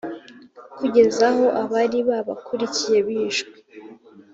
kugeza 0.77 1.23
aho 1.31 1.45
abari 1.61 1.99
babakurikiye 2.09 2.97
bishwe 3.07 3.53